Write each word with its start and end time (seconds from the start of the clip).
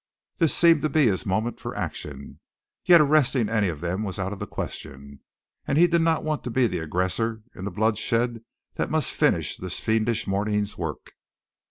This 0.39 0.55
seemed 0.55 0.81
to 0.81 0.89
be 0.89 1.05
his 1.05 1.27
moment 1.27 1.59
for 1.59 1.75
action, 1.75 2.39
yet 2.85 2.99
arresting 2.99 3.49
any 3.49 3.67
of 3.67 3.81
them 3.81 4.01
was 4.01 4.17
out 4.17 4.33
of 4.33 4.39
the 4.39 4.47
question, 4.47 5.19
and 5.67 5.77
he 5.77 5.85
did 5.85 6.01
not 6.01 6.23
want 6.23 6.43
to 6.45 6.49
be 6.49 6.65
the 6.65 6.79
aggressor 6.79 7.43
in 7.53 7.65
the 7.65 7.69
bloodshed 7.71 8.41
that 8.77 8.89
must 8.89 9.11
finish 9.11 9.57
this 9.57 9.77
fiendish 9.79 10.25
morning's 10.25 10.75
work. 10.75 11.11